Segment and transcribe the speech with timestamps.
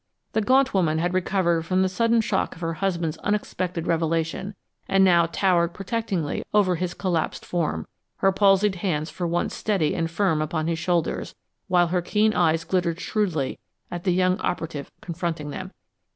[0.33, 4.55] The gaunt woman had recovered from the sudden shock of her husband's unexpected revelation
[4.87, 7.85] and now towered protectingly over his collapsed form,
[8.17, 11.35] her palsied hands for once steady and firm upon his shoulders,
[11.67, 13.59] while her keen eyes glittered shrewdly
[13.91, 15.69] at the young operative confronting them.